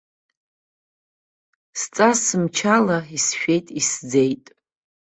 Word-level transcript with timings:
Сҵасымчала, 1.79 2.97
исшәеит-изӡеит. 3.15 4.45